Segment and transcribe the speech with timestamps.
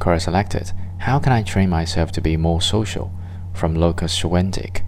[0.00, 3.12] Quora selected, How can I train myself to be more social?
[3.52, 4.82] from Locus Schwendick.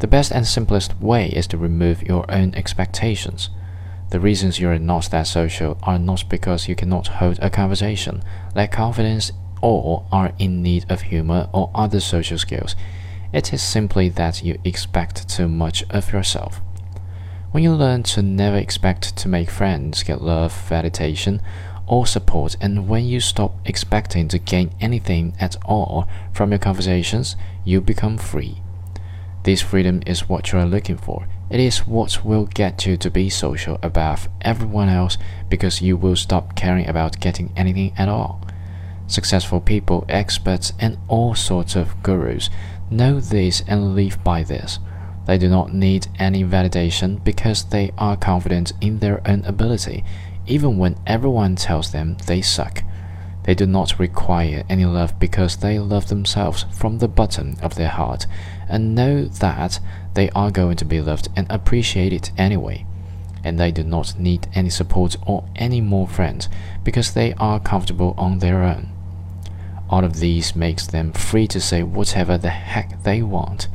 [0.00, 3.50] The best and simplest way is to remove your own expectations.
[4.10, 8.22] The reasons you're not that social are not because you cannot hold a conversation,
[8.56, 9.30] lack confidence,
[9.62, 12.74] or are in need of humor or other social skills.
[13.32, 16.60] It is simply that you expect too much of yourself.
[17.52, 21.40] When you learn to never expect to make friends, get love, validation,
[21.86, 27.36] or support, and when you stop expecting to gain anything at all from your conversations,
[27.64, 28.62] you become free.
[29.44, 31.26] This freedom is what you are looking for.
[31.50, 35.18] It is what will get you to be social above everyone else
[35.50, 38.40] because you will stop caring about getting anything at all.
[39.06, 42.48] Successful people, experts, and all sorts of gurus
[42.90, 44.78] know this and live by this.
[45.26, 50.04] They do not need any validation because they are confident in their own ability,
[50.46, 52.82] even when everyone tells them they suck.
[53.44, 57.88] They do not require any love because they love themselves from the bottom of their
[57.88, 58.26] heart
[58.68, 59.80] and know that
[60.14, 62.86] they are going to be loved and appreciated anyway.
[63.42, 66.48] And they do not need any support or any more friends
[66.82, 68.88] because they are comfortable on their own.
[69.90, 73.68] All of these makes them free to say whatever the heck they want.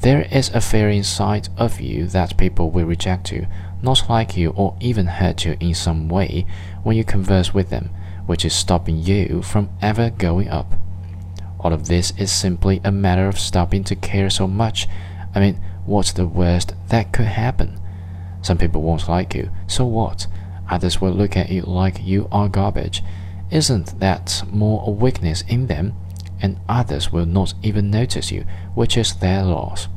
[0.00, 3.48] There is a fear inside of you that people will reject you,
[3.82, 6.46] not like you, or even hurt you in some way
[6.82, 7.90] when you converse with them,
[8.26, 10.74] which is stopping you from ever going up.
[11.60, 14.88] All of this is simply a matter of stopping to care so much.
[15.34, 17.80] I mean, what's the worst that could happen?
[18.42, 20.26] Some people won't like you, so what?
[20.70, 23.02] Others will look at you like you are garbage.
[23.50, 25.94] Isn't that more a weakness in them?
[26.40, 29.88] And others will not even notice you, which is their loss.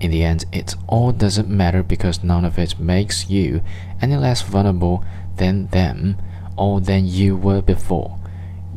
[0.00, 3.62] In the end, it all doesn't matter because none of it makes you
[4.00, 5.04] any less vulnerable
[5.36, 6.16] than them
[6.56, 8.18] or than you were before.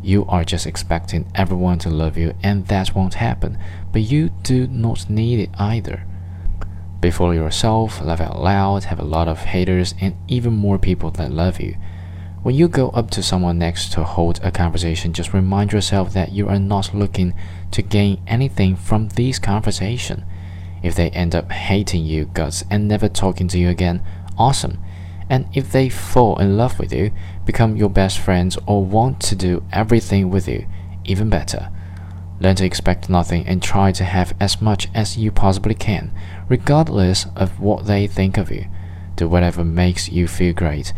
[0.04, 3.58] You are just expecting everyone to love you, and that won't happen,
[3.92, 6.06] but you do not need it either.
[7.02, 11.12] Be fully yourself, laugh out loud, have a lot of haters, and even more people
[11.12, 11.76] that love you.
[12.42, 16.32] When you go up to someone next to hold a conversation, just remind yourself that
[16.32, 17.36] you are not looking
[17.70, 20.26] to gain anything from this conversation.
[20.82, 24.02] If they end up hating you guts and never talking to you again,
[24.38, 24.80] awesome.
[25.30, 27.12] And if they fall in love with you,
[27.46, 30.68] become your best friends, or want to do everything with you,
[31.06, 31.70] even better.
[32.40, 36.12] Learn to expect nothing and try to have as much as you possibly can,
[36.50, 38.66] regardless of what they think of you.
[39.16, 40.92] Do whatever makes you feel great.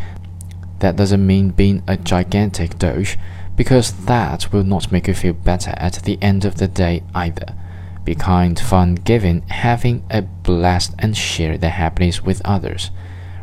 [0.80, 3.18] That doesn't mean being a gigantic douche,
[3.56, 7.56] because that will not make you feel better at the end of the day either.
[8.04, 12.92] Be kind, fun, giving, having a blast, and share the happiness with others,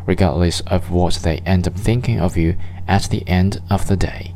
[0.06, 2.56] regardless of what they end up thinking of you
[2.86, 4.34] at the end of the day.